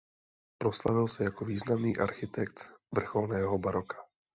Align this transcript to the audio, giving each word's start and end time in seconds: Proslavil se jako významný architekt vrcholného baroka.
Proslavil 0.57 1.07
se 1.07 1.23
jako 1.23 1.45
významný 1.45 1.97
architekt 1.97 2.69
vrcholného 2.95 3.57
baroka. 3.57 3.97